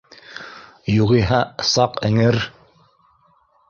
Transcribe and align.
Юғиһә, 0.93 1.43
саҡ 1.75 2.03
эңер 2.13 2.43